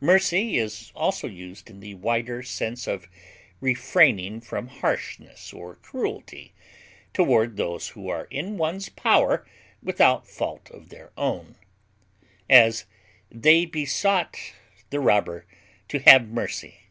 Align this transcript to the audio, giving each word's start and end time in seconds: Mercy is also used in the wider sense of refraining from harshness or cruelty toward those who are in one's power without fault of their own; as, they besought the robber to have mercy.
Mercy 0.00 0.58
is 0.58 0.90
also 0.92 1.28
used 1.28 1.70
in 1.70 1.78
the 1.78 1.94
wider 1.94 2.42
sense 2.42 2.88
of 2.88 3.06
refraining 3.60 4.40
from 4.40 4.66
harshness 4.66 5.52
or 5.52 5.76
cruelty 5.76 6.52
toward 7.14 7.56
those 7.56 7.90
who 7.90 8.08
are 8.08 8.24
in 8.24 8.58
one's 8.58 8.88
power 8.88 9.46
without 9.80 10.26
fault 10.26 10.68
of 10.72 10.88
their 10.88 11.12
own; 11.16 11.54
as, 12.50 12.86
they 13.30 13.64
besought 13.64 14.36
the 14.90 14.98
robber 14.98 15.46
to 15.86 16.00
have 16.00 16.26
mercy. 16.26 16.88